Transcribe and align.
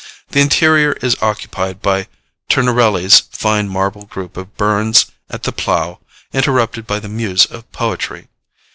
The 0.29 0.39
interior 0.41 0.93
is 1.03 1.15
occupied 1.21 1.79
by 1.83 2.07
Turnerelli's 2.49 3.19
fine 3.29 3.69
marble 3.69 4.05
group 4.07 4.35
of 4.35 4.57
Burns 4.57 5.05
at 5.29 5.43
the 5.43 5.51
plough, 5.51 5.99
interrupted 6.33 6.87
by 6.87 6.97
the 6.97 7.07
Muse 7.07 7.45
of 7.45 7.71
Poetry. 7.71 8.27